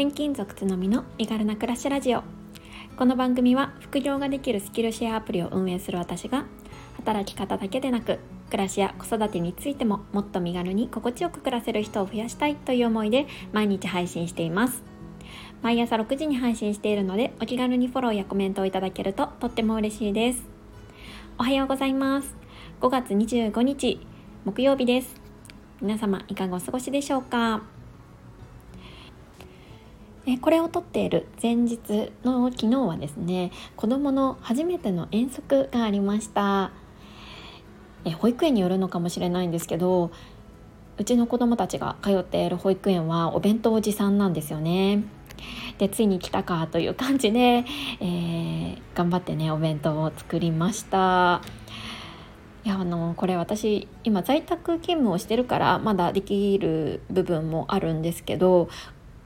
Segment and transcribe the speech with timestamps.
[0.00, 2.22] 転勤族つのみの身軽な暮らしラジオ。
[2.96, 6.46] この番組は副業ができるスキルシェアアプリを運営する私が
[6.96, 8.18] 働き方だけでなく
[8.48, 14.82] 暮らしや子育てについてももっと身軽に心地よく暮らせる人を増やしたいという思いで毎日配信しています。
[15.60, 20.48] 毎朝6時に配信しているのでお気軽にフォローやコメントをいただけるととっても嬉しいです。
[21.38, 22.34] おはようございます。
[22.80, 24.00] 5月25日
[24.46, 25.20] 木曜日です。
[25.82, 27.79] 皆様いかがお過ごしでしょうか？
[30.26, 36.72] えこれを撮っている前日の昨日はですね子どもの初めての遠足がありました。
[38.04, 40.10] え保育園によるのかもしれないんですけど
[40.98, 45.04] うちの子どもたちが通っている保育園はお弁当持参なんですよね。
[45.78, 47.64] でついに来たかという感じで、
[48.00, 51.40] えー、頑張ってねお弁当を作りました。
[52.64, 58.68] いやあのこれ私今在宅勤務をしてるからまだできる部分もあるんですけど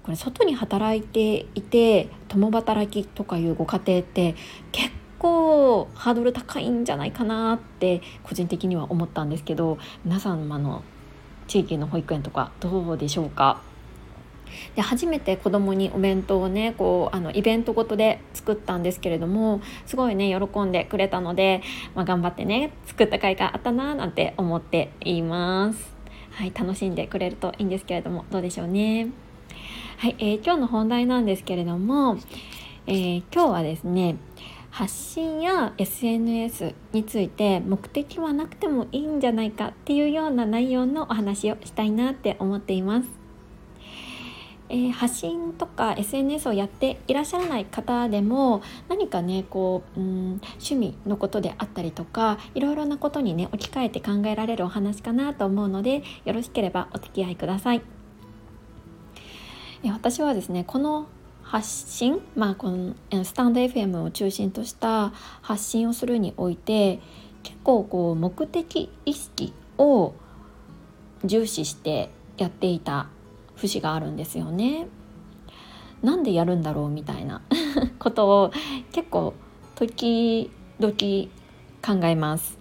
[0.05, 4.37] これ外に働いていて共働きとかいうご家庭って
[4.71, 10.85] 結構ハードル高いんじゃないかなって個人的には思ったんですけど皆様の
[11.49, 13.63] 地域の保育園とかどうでしょうか？
[14.77, 21.63] で初めて子供にお弁当をねこうあのイベントごとで作ったんですけれどもすごいね喜んでくれたので、
[21.95, 25.95] まあ、頑張ってね作った甲斐があったななんて思っています。
[26.33, 29.09] はい、楽しんでくれるといいんですけれどもどうでしょうね？
[30.05, 32.19] はい、えー、今日の本題なんですけれども、
[32.87, 34.17] えー、今日はですね
[34.71, 43.09] 発信や SNS について目的はなくてもいいんじゃないかっていうような内容のお話をしたいなって思っています。
[44.69, 57.94] えー、発信とか SNS をやっていらっしゃらない方でも何かねこううん趣味のことであったりとかいろいろなことにね置き換えて考えられるお話かなと思うのでよろしければお付き合いください。
[59.85, 61.07] え私はですねこの
[61.43, 65.11] 発信、まあ、このスタンド FM を中心とした
[65.43, 67.01] 発信をするにおいて
[67.43, 70.15] 結構こう目的意識を
[71.23, 73.09] 重視してやっていた
[73.57, 74.87] 節があるんですよね。
[76.03, 77.43] なんでやるんだろうみたいな
[77.99, 78.53] ことを
[78.93, 79.35] 結構
[79.75, 80.95] 時々
[81.83, 82.59] 考えます。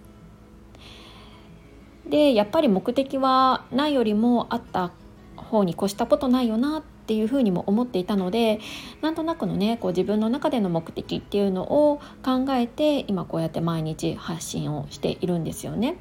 [2.06, 4.92] でやっぱり目的はないよりもあった
[5.36, 8.60] 方に越したことないよなっっていうふうにも思っていたので
[9.02, 15.98] なんとなくのねこう自分の中での目的っていうのを考えて今こうやって毎日発信をしているんですよね。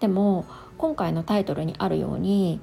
[0.00, 0.46] でも
[0.78, 2.60] 今回のタイトルにあるように、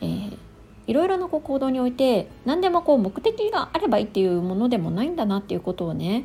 [0.00, 0.38] えー
[0.86, 6.24] いろいろなこう行動において何でもこう目的があればいいっていうものでもないんだなっていうことをね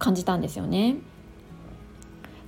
[0.00, 0.96] 感じたんですよね。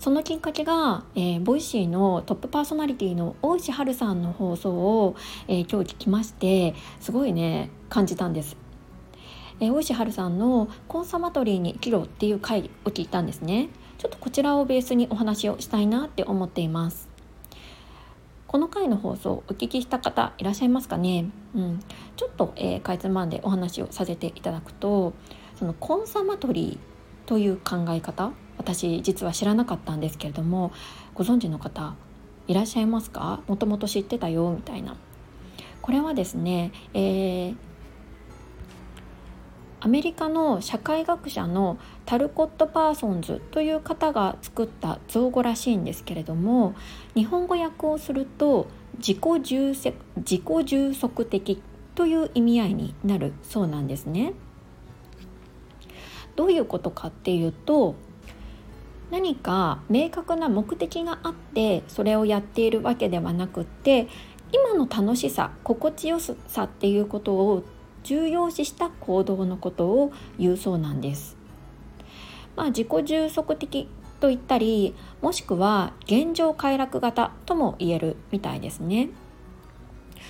[0.03, 5.15] そのきっかけが、えー、ボイシーのトップパーソナリティの尾石晴さんの放送を、
[5.47, 8.57] えー、今日聞きましてすごいね感じたんです。
[9.61, 13.69] えー、尾石晴さんの「コンサマトリーに生きろ」っていう回を聞いたんですね。
[13.97, 17.09] ちょっとこちらをベースにお話をしたいなって思っています。
[18.49, 21.81] この回の放送お聞きした方いらっしゃいますかね、うん、
[22.17, 25.15] ちょっと、えー、かいつまんでお話をさせていただくと
[25.55, 28.33] そのコンサマトリーという考え方
[28.63, 30.73] 私実は知らなかったんですけれども
[31.15, 31.95] ご存知の方
[32.47, 33.41] いらっしゃいますか？
[33.49, 34.97] もともと知ってたよみたいな
[35.81, 37.57] これはですね、えー、
[39.81, 46.75] アメリカの社会学者のタルコット・パーソンズという方が作った造語らしいんですけれども
[47.17, 48.69] 日本語訳をすると
[48.99, 49.93] 自己充自
[50.23, 51.61] 己充足的
[51.97, 54.35] という意味合いになるそうなんですね。
[56.35, 57.95] どういうことかっていうと
[59.13, 64.09] 何か明確な目的があってそれをやっているわけではなくって
[64.53, 67.63] 今の楽しさ心地よさっていうことを
[68.05, 71.37] 重要視した行動のことを言うそうなんです。
[72.57, 73.87] まあ、自己充足的
[74.19, 79.11] と言ったりもしくは現状快楽型とも言えるみたいですね。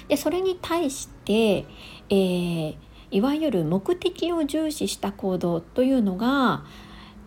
[0.09, 1.67] でそれに対して、
[2.11, 2.77] えー、
[3.13, 6.65] いわゆる目的を重視した行動というのが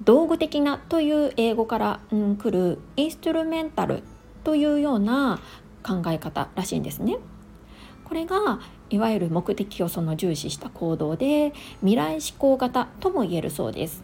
[0.03, 4.03] 道具的なという英語から、うん、来るインストゥルメンタル
[4.43, 5.39] というような
[5.83, 7.17] 考え方らしいんですね。
[8.05, 8.59] これが
[8.89, 14.03] いわゆる目的をその重視した行動で未来志向型とも言えるそうです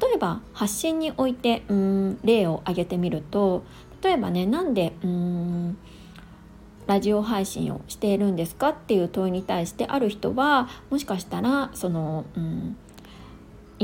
[0.00, 3.64] 例えば発信においてうん例を挙げてみると
[4.02, 5.76] 例えばねなんでうん
[6.86, 12.76] ラジオ配信をしているんですかっていう問いに対してある人はもしかしたらそのうん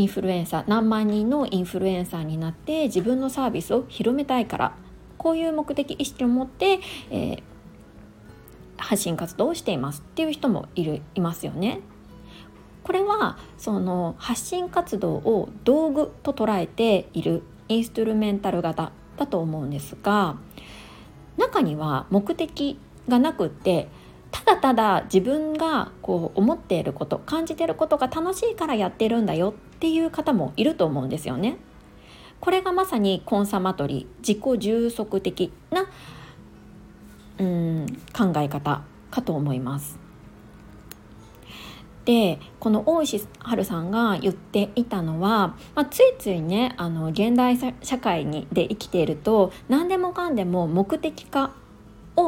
[0.01, 4.73] インフルエンサー何万人のインフルエンサーになって自分のサービスを広めたいから
[5.19, 6.81] こういう目的意識を持って、
[7.11, 7.43] えー、
[8.79, 11.81] 発信活動をしていますっていう人もいるいますよね。
[12.83, 20.37] これはその発信活動を道具と捉えているインストゥルメンタル型だと思うんですが
[21.37, 23.89] 中には目的がなくって
[24.31, 31.57] ただただ自分がこう思っていること感じていることが楽しいからやってるんだよっていう方もいると思うんですよね。
[32.41, 35.87] これがまさにコンサマトリ自己充足的な
[37.39, 37.87] うん
[38.17, 39.99] 考え方かと思います。
[42.05, 51.53] でこの大石春さんが言っていたのは、まあ、ついついねあの現代社会にで生きていると何でもかんでも目的化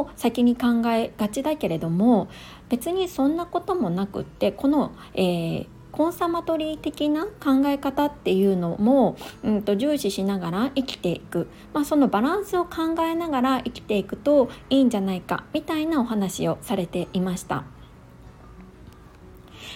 [0.00, 2.28] を先に考えがちだけれども
[2.68, 17.64] 別にそんなこともなくってこの、えー、コンサマトリー的な考え方っていうのも、うんと、重視しながら生きていく、まあ、そのバランスを考えながら生きていくといいんじゃないかみたいなお話をされていました。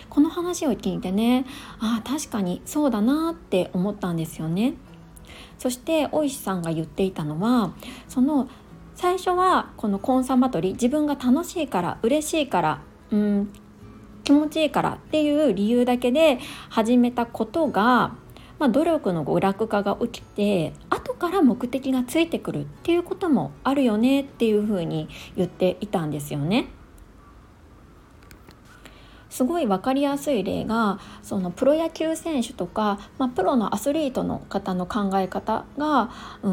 [0.09, 1.45] この話を聞いてね
[1.79, 4.75] ああ確かにそうだなって思ったんですよね。
[5.59, 7.75] そして大石さんが言っていたのは
[8.09, 8.49] その
[8.97, 12.81] 最初はこのコンサバトリ自分が楽しいから嬉しいから
[13.13, 13.53] うん
[14.25, 18.17] 気持ちいいからっていう理由だけで始めたことが、
[18.59, 26.67] まあ、努力の娯楽化が起きて後から目的がついてくるっていうこともあるよねっていうふうに言っていたんですよね。
[29.37, 36.09] すごい分かりやすい例がそのプロ野球選手とか、まあ、プロのアスリートの方の考え方が
[36.43, 36.51] う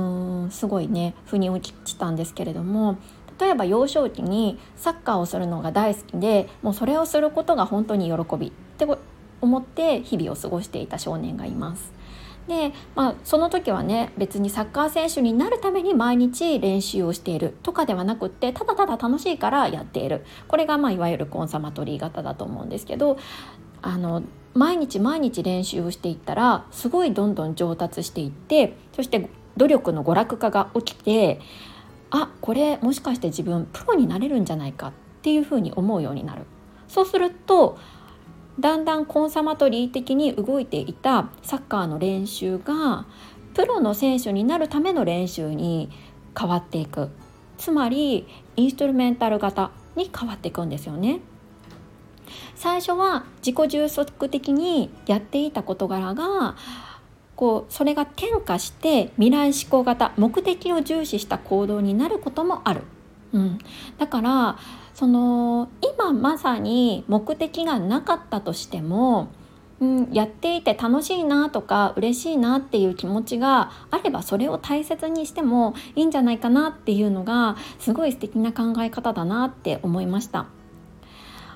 [0.48, 2.98] んすごいね腑に落ちたんですけれども
[3.40, 8.86] 例えば幼少期にサッカーをするのが大好きでもうそれをすることが本当に喜びって
[9.40, 12.03] 思って日々を過ごしていた少年がいます。
[12.48, 17.56] で、まあ、その時はね別にサッカー選手になるために毎日練習をしている。
[17.64, 20.26] とかではなくってただただ楽しいからやっている。
[20.48, 23.18] これがまあいわゆるコンサマトリー型だと思うんですけど
[23.82, 24.24] あの
[24.54, 31.40] 毎日毎日練習をしていったらすごいどんどん上達していってそして努力の娯楽化が起きて
[32.12, 34.92] あこれもしかして自分プロになれるんじゃないかっ
[35.22, 36.44] ていうふうに思うようになる。
[36.88, 37.80] そうすると
[38.60, 43.06] だんだんコンサマトリー的に動いていたサッカーの練習が
[43.54, 45.90] プロの選手になるための練習に
[46.38, 47.10] 変わっていく
[47.58, 51.20] つまりインストルメンタル型に変わっていくんですよね。
[52.56, 56.56] 最初は自己充足的にやっていた事柄が
[57.36, 62.82] こうそれが転化して未来思考型目的を重視した行動になることもある。
[63.34, 63.60] うん、
[63.98, 64.58] だから
[64.94, 69.30] その今まさに目的がなかったとしても、
[69.80, 80.46] うん、やっていて楽しいなとか嬉しいなっていう気持ちがあればそれを大切にしてもいいんじゃないかなっていうのがすごい素敵な考え方だなって思いました。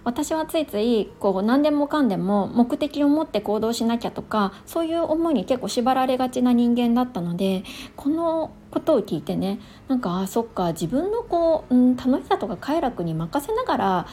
[0.07, 7.65] 私はついついこう何でもかんでも目的を持って行動しなきゃとかそういう思いに結構縛られがちな人間だったので
[7.97, 9.59] このことを聞いてね
[9.89, 14.07] なんかあそっか自分のこう、うん、楽しさとか快楽に任せながら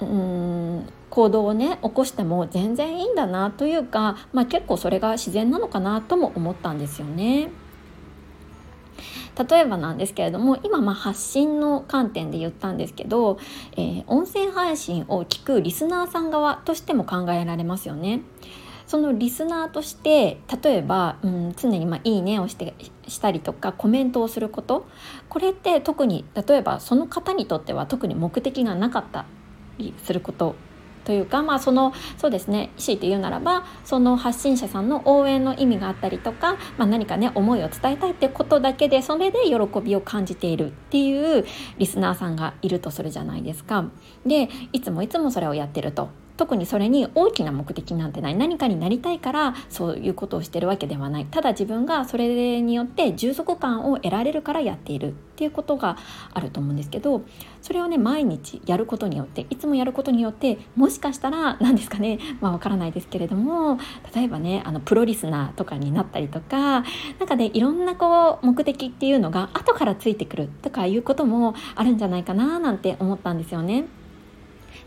[0.00, 7.48] うん行動をね起こしても全然いいんだなというか、まあ、結構それが自然なのかなとも思ったんですよね。
[9.38, 13.38] 例えばなんですけれども今ま発信の観点で言ったんですけど、
[13.76, 18.20] えー、音声配信を聞くリスナーさん側としても考えられますよね。
[18.86, 22.74] そのリスナーとして例えば、うん、常にまいいねをして
[23.08, 24.86] したりとかコメントをすること
[25.30, 29.24] これって特に例えばその方にとっては特に目的がなかった
[29.78, 30.56] りすること
[31.04, 41.44] というか、まあ、そのそうですね強いて言うならばその発信者さんの応援の意味があったりとか、まあ、何かね思いを伝えたいってことだけでそれで喜びを感じているっていう
[41.78, 43.84] リスナーさんがいるとするじゃないですか。
[44.26, 46.10] でいつもいつもそれをやってると。
[46.42, 55.96] 特にそれに大きな目的なんてない何かになりたいからそういうことをしてるわけではないただ自分がそれによって充足感を得られるからやっているっていうことが
[56.34, 57.22] あると思うんですけど
[57.60, 63.78] それをね毎日やることによっていつもやることによってもしかしたら何ですかねまあわからないですけれども
[64.12, 66.82] 例えばねあのプロリスナーとかになったりとか
[67.20, 73.84] 何かねいろんなこう目的っていうのが後からついてくるとかいうこともあるんじゃないかななんて思ったんですよね。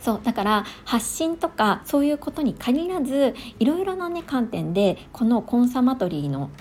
[0.05, 6.51] そうだから発信とかそういうことに限らずいろいろなね観点でこのコンサマトリーの思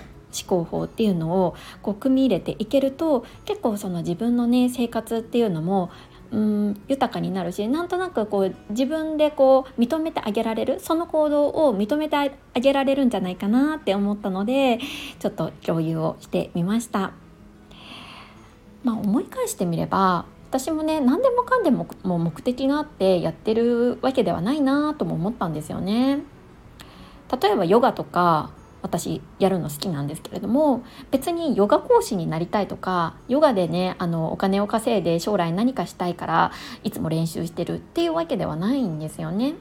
[0.46, 5.90] 考法っていうのをこう組み入れていけると結構その自分のね生活っていうのも
[6.32, 14.78] うん豊かになるしなんとなくこう自分でこう認めてあげられるその行動を認めてあげられるんじゃないかなって思ったので
[15.18, 17.12] ちょっと共有をしてみました。
[18.84, 26.20] まあ、思い返してみれば私もね何でもかんでももう目的があってやってるわけではないなとも思ったんですよね。
[27.42, 36.52] 例えばヨガとか私やるの好きなんですけれども別にヨガ講師になりたいとかヨガでねあのお金を稼いで将来何かしたいから
[36.84, 39.54] いつも練習してるっていうわけではないんですよね。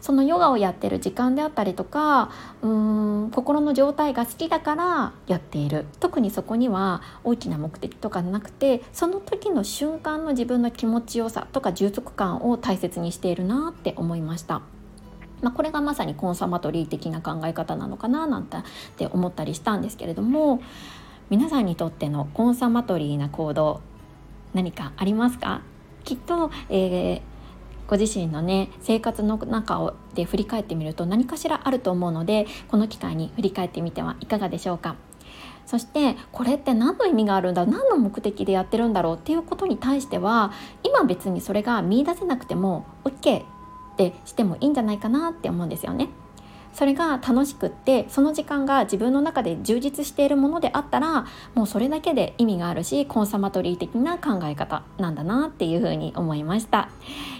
[0.00, 2.30] そのヨガをやってる時間であったりとか
[2.62, 14.62] うーん心の状態が好きだからやっている特にそこには大きな目的とかなくてその時の瞬間の自分の気持ちよさとか充足感を大切にしているなって思いました。
[15.40, 18.46] まあ、これがまさにコンサマトリー的な考え方なのかななん
[18.96, 20.62] て思ったりしたんですけれども
[21.30, 23.80] 皆さんにとってのコンサマトリーな行動
[24.54, 25.62] 何かありますか？
[26.04, 27.20] きっと、えー、
[27.86, 34.96] ご自身のね生活の中で振り返ってみると何かしらあると思うのでこの機会に振り返ってみてはいかがでしょうか
[35.66, 43.44] そしてこれって何の意味があるんだ何の目的でやってるんだろうっていうことに対しては今別にそれが見いだせなくても OK っ
[43.96, 46.08] てしてもいいんじゃないかなって思うんですよね。
[46.72, 56.88] それが楽しくってその時間が自分の中で充実しているものであったらもうそれだけで意味があるしコンサマトリー的な考え方なんだなっていうふうに思いました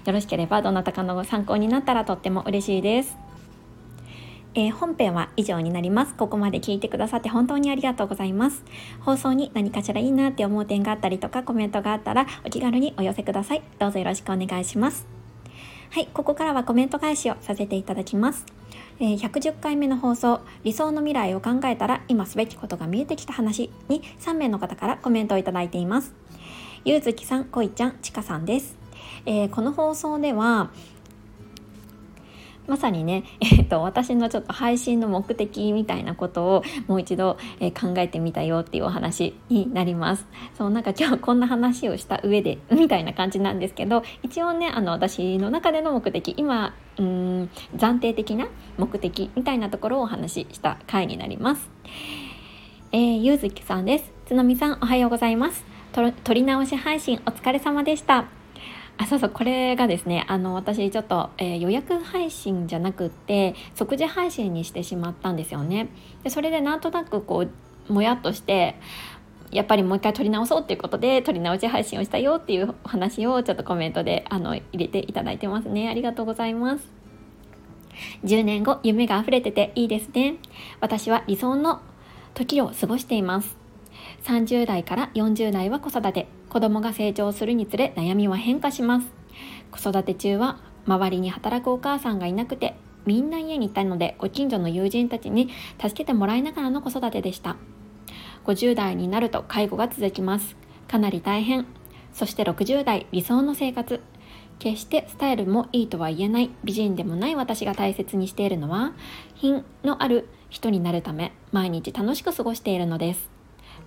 [0.05, 3.17] よろしければどなたかのご参考になったらとっても嬉しいです
[4.55, 6.15] えー、本編は以上になります。
[6.15, 8.63] ここまで聞いてくださって本当にありがとうございます。
[9.01, 13.63] 放送に何かしらいいなって思う点があったりとかコメントがあったらお気軽にお寄せください。
[13.79, 15.07] どうぞよろしくお願いします。
[15.91, 18.45] はい、ここからはコメント返しをさせていただきます。
[19.05, 26.15] え、110回目の放送「理想の未来を考えたら今すべきことが見えてきた話」に3名の方からコメントをいただいています。
[26.85, 28.77] ゆうずきさん、こいちゃん、ちかさんです。
[29.27, 30.71] えー、この放送では
[32.67, 40.27] まさにね、 えーと、私のちょっと配信の目的みたいなことをもう一度、えー、考えてみたよっていうお話になります。
[40.57, 48.47] そうなんか今日こんな話をした上で みたいな感じなんですけど一応ねあの私の中での目的今うん暫定的な
[48.79, 51.71] 目的みたいなところをお話しした回になります。
[52.93, 54.13] えー、ゆうずきさんです。
[54.27, 55.65] つのみさんおはようございます。
[55.93, 58.42] 撮り直し配信お疲れ様でした。
[58.99, 65.89] あそうそうこれがですねあの私ちょっと、えー、予約配信じゃなくて即時配信にしてしまったんですよね。
[66.23, 67.47] でそれでなんとなくこ
[67.89, 68.77] うもやっとして
[69.51, 75.89] やっぱりもう一回撮り直そうっていうことで撮り直し配信をしたよっていうお話をちょっとコメントであの入れていただいてますね。
[75.89, 76.85] ありがとうございます。
[78.25, 80.37] 10年後夢が溢れてていいですね。
[80.81, 81.81] 私は理想の
[82.35, 83.62] 時を過ごしています。
[84.25, 86.29] 30代から40代は子育て。
[86.53, 89.07] 子供が成長するにつれ悩みは変化します。
[89.71, 92.75] 子育て中は周りに働くお母さんがいなくて
[93.07, 95.49] みんな家にいたのでご近所の友人たちに
[95.81, 97.57] 助けてもらいながらの子育てでした。
[98.45, 100.57] 50代になると介護が続きます。
[100.89, 101.65] かなり大変。
[102.13, 104.03] そして60代理想の生活。
[104.59, 106.51] 決してスタイルもいいとは言えない。
[106.63, 108.93] 美人でもない私が大切にしているのは
[109.37, 113.32] 品のある人になるため毎日楽しく過ごしているのです。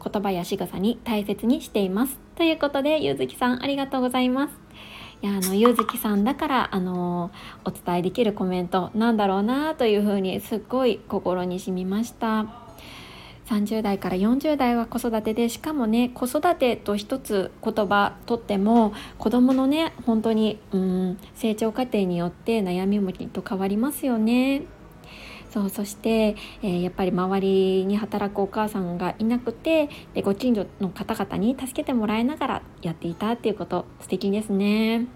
[0.05, 2.19] 言葉や仕草に大切にしています。
[2.35, 4.53] ということでゆうずきさんありがとうございます。
[5.21, 7.31] いやあのゆうずきさんだからあの
[7.63, 12.45] お伝えできるコメントなんだろうなというふうにすっごい心に染みました。
[13.45, 24.63] 30代から40代は子育てでしかもね子育てと一つ言葉とっても子どものね本当にうん成長過程によって悩みもきっと変わりますよね。
[25.55, 35.07] そうそして、えー、やっぱり周りに働くお母さんがいなくてでご近所の方々に助けてもらいながらやっていたっていうこと素敵ですね。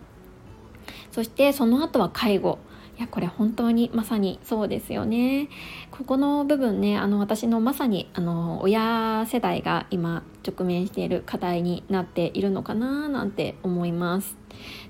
[1.11, 2.57] そしてその後は介護。
[2.97, 5.49] いやこれ本当にまさにそうですよね。
[5.91, 14.37] ここの部分ねあの私のまさにあの親世代が今直面している課題になっているのかななんて思います、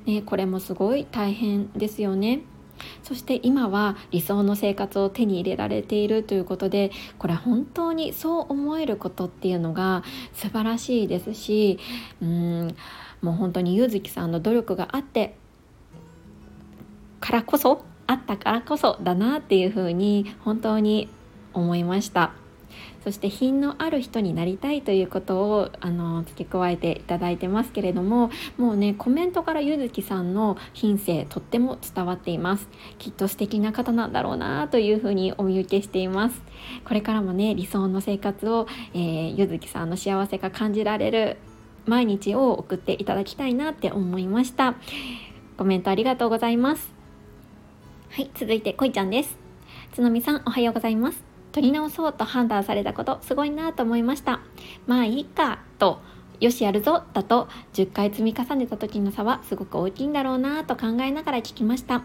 [0.05, 2.41] ね、これもすごい大変ですよね。
[3.03, 11.79] そして今は理想の生活を手に入れられているということでこれは本当にそう思えることっていうのが素晴らしいですし
[12.21, 12.75] うん
[13.21, 15.35] もう本当にゆずきさんの努力があって
[17.19, 21.09] からこそあったからこそだなっていうふうに本当に
[21.53, 22.33] 思いました。
[23.03, 32.67] そして品のある人になりたいということをあの付け加えていただいてますけれどももうねコメントからゆずきさんの品性とっても伝わっています。
[32.97, 36.41] きっと素敵な方なんだろうなというふうにお見受けしています。
[36.85, 41.37] これからもね理想の生活を、えー、ゆずきさんの幸せが感じられる
[41.85, 44.75] 毎日を送っていただきたいなって思いました。
[45.57, 46.93] コメントありがとうございます。
[48.11, 49.37] はい続いてこいちゃんです。
[49.93, 51.28] つのみさんおはようございます。
[51.51, 54.41] 取り直そうと判断されたことすごいなと思いました。
[54.87, 55.99] まあいいかと
[56.39, 62.03] よしやるぞだと10回積み重ねた時の差はすごく大きいんだろうなと考えながら聞きました。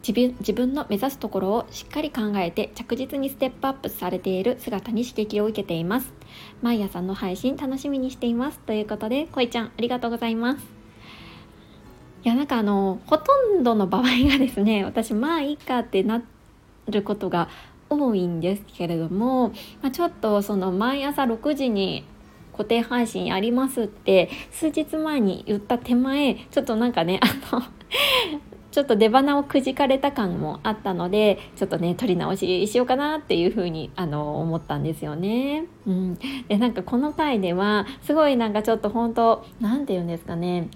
[0.00, 6.12] 自分自分の目指すところをしっかり考えて着実にステップアップされている姿に刺激を受けています。
[6.62, 8.60] 毎朝の配信楽しみにしています。
[8.60, 10.64] ということでこいちゃんありがとうございます。
[12.24, 16.22] いやなんかあのほとんどの場合がですね私まあいいかってな
[16.88, 17.48] ることが
[17.90, 19.48] 多いんですけれども、
[19.82, 22.04] まあ、ちょっとその毎朝6時に
[22.52, 27.62] 固定配信やりますって数日前に言った手前ちょっとなんかねあの
[28.70, 35.64] ちょっと出花をくじかれた感もあったのでちょっとね取り直ししようかなっていうふうにあの思ったんですよね。
[35.86, 36.18] うん、
[36.48, 40.68] でなんかこの回ではすごいなんかちょっと本当何て言うんですかね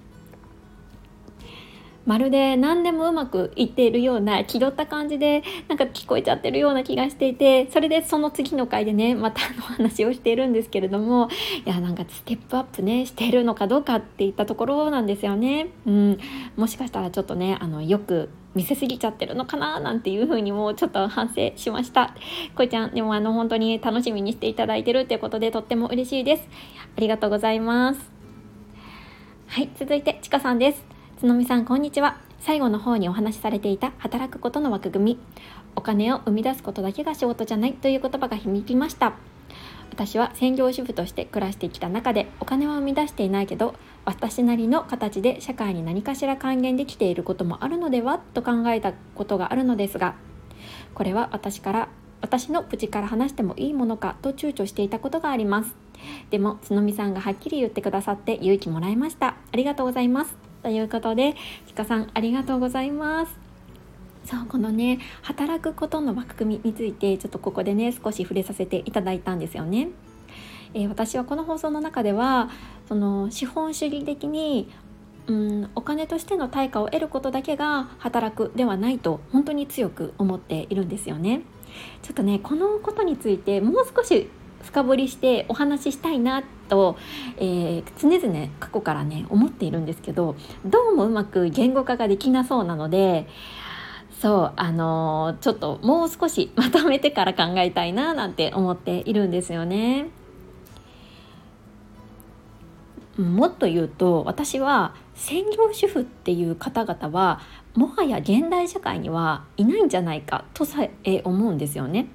[2.04, 11.28] まるで何でもうまくいっているような気取った感じでなんか聞こえちゃってるような気がしていてそれでその次の回でねまたの話をしているんですけれども
[11.64, 15.68] いやなんかステップアップねしているのかどうかっていったところなんですよね。
[15.86, 16.18] うん、
[16.56, 22.14] もしかしたらちょっとねあのよく見せすぎちゃってるのかななんていう風にもちょっと反省しました。
[22.54, 26.48] こいちゃんでもあの本当に楽しみにしていただいてるっていうことでとっても嬉しいです。
[26.96, 28.10] ありがとうございます。
[29.46, 30.91] はい、続いてちかさんです。
[31.22, 32.16] つのみさんこんにちは。
[32.40, 35.18] 最後の方にお話しされていた働くことの枠組み。
[35.76, 37.74] お金を生み出すことだけが仕事じゃない。
[37.74, 39.12] という言葉が響きました。
[39.92, 48.18] 私は専業主婦として暮らしてきた中でお金は生み出していないけど私なりの形で社会に何かしら還元できていることもあるのでは？
[48.18, 50.16] と考えたことがあるのですが
[50.92, 51.88] これは私から
[52.20, 54.16] 私の口から話してもいいものか？
[54.22, 55.76] と躊躇していたことがあります。
[56.30, 59.36] でもつのみさんがはっきり言ってくださって勇気もらいました。
[59.52, 60.41] ありがとうございます。
[60.62, 61.34] ということで
[61.66, 63.42] ちかさんありがとうございます
[64.24, 69.88] そうこのね働くことの枠組みについてちょっとここでね少し触れさせていただいたんですよね。
[70.74, 72.48] えー、私はこの放送の中では
[72.88, 74.70] その資本主義的に
[75.26, 81.42] うんお金としての対価を得ることだけが働くではないと本当に強く思っているんですよね。
[82.02, 84.28] ちょっとねこのことについてもう少し
[84.72, 86.96] 深掘りしてお話ししたいなと、
[87.36, 93.28] えー、常々過去からね思っているんですけどどうもうまく言語化ができなそうなので
[94.18, 100.06] そうあのー、ちょっともう少しまとめてから考えたいななんて思っているんですよね。
[103.18, 107.40] もっと言うと私は専業主婦っていう方々は
[107.74, 112.06] もはや現代社会にはいないんじゃないかとさえ思うんですよね。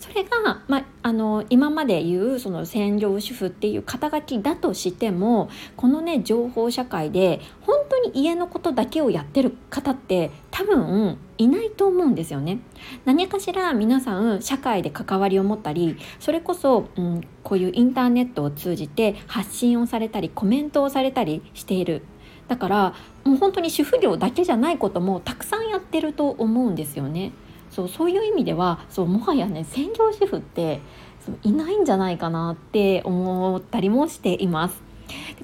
[0.00, 12.60] それが、まあ、あの今まで言うその専業主婦っていう肩書きだとしてもこのね情報社会で本当に家のことだけをやってる方って多分いないと思うんですよね。
[13.04, 22.02] 何かしら皆さん社会で関わりを持ったりそれこそ、うん、こういうインターネットを通じて発信をされたりコメントをされたりしている。
[22.48, 27.32] だからもう本当に主婦業だけじゃないこともたくさんやってると思うんですよね。
[27.70, 30.80] そうそういう意味ではそうもはやね専業主婦って
[31.42, 34.89] いないんじゃないかなって思ったりもしています。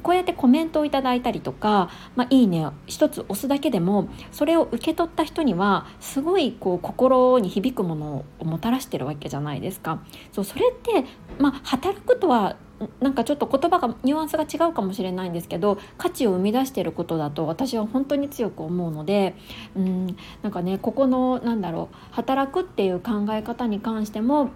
[0.02, 10.00] こうやってコメントをいただいたりとか「まあ、いいね」一つ押すだけでもそれを受け取った人にはすごいこう心に響くものをもたらしてるわけじゃないですか。
[10.32, 11.04] そうそれって、
[11.38, 12.56] まあ、働くとは
[13.00, 19.34] なんかちょっと言葉がニュアンスが違うかもしれないんですけど価値を生み出していることだと私は本当に強く思うので
[19.74, 24.50] うんなんかねここのなんだろう働くっていう考え方に関しても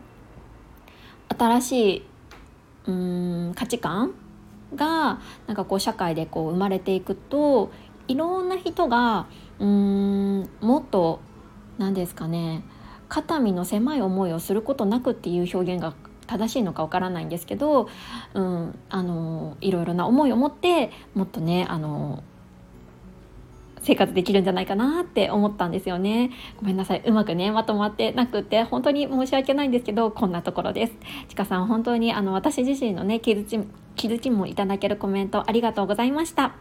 [1.28, 2.02] 新しい
[2.86, 4.12] うん価値観
[4.74, 7.70] がなんかこう社会でこう生まれていくと
[8.08, 9.26] いろんな人が
[9.58, 11.20] うんもっと
[11.78, 12.64] 何ですかね
[13.08, 15.94] 肩身の狭い思いをすることなくっていう表現が
[16.26, 17.88] 正しいのかわからないんですけど、
[18.34, 22.22] うん、あのいろいろな思いを持ってもっとねあの
[23.82, 26.30] 生活できるんじゃないかなって思ったんですよね。
[26.58, 27.02] ごめんなさい。
[27.04, 30.92] うまくねまとまってなくて本当に申し訳ないんですけどこんなところです。
[31.28, 33.58] ちかさん本当にあの私自身のね気づき
[33.96, 36.54] 気づきもいただけるコメントありがとうございました。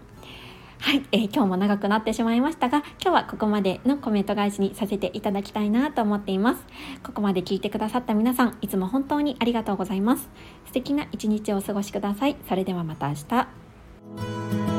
[0.82, 6.66] はい、えー、今日も長くなってしまいましたが今日はここまでのコメント返しにさせていただきたいなと思っています。
[7.04, 10.30] ここまで聞いてくださった皆さんいつも本当にありがとうございます。
[10.68, 12.38] 素敵な一日をお過ごしください。
[12.48, 14.79] それではまた明日。